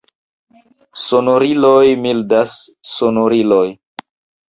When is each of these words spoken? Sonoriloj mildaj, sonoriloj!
Sonoriloj 1.09 1.85
mildaj, 2.07 2.43
sonoriloj! 2.97 3.65